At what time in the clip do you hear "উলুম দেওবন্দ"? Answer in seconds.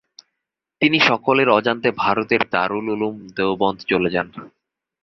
2.89-3.79